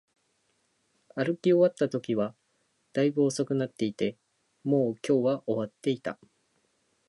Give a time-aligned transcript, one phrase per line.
[1.13, 2.33] 歩き終わったときは、
[2.91, 4.17] 大分遅くなっていて、
[4.63, 6.17] もう今日は終わっていた